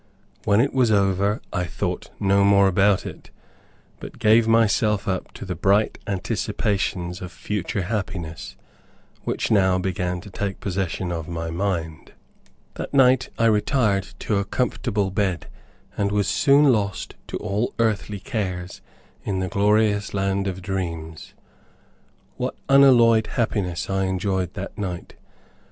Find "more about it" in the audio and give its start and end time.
2.43-3.29